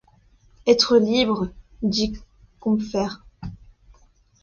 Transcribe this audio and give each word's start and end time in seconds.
Être 0.65 0.97
libre, 0.97 1.47
dit 1.83 2.17
Combeferre. 2.59 3.23